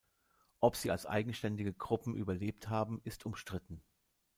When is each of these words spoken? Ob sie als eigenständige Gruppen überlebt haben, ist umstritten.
Ob 0.61 0.77
sie 0.77 0.89
als 0.89 1.05
eigenständige 1.05 1.73
Gruppen 1.73 2.15
überlebt 2.15 2.69
haben, 2.69 2.99
ist 3.03 3.27
umstritten. 3.27 3.83